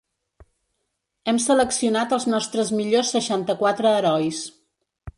Hem 1.33 1.41
seleccionat 1.43 2.17
els 2.19 2.27
nostres 2.33 2.75
millors 2.81 3.15
seixanta-quatre 3.19 3.97
herois. 4.03 4.45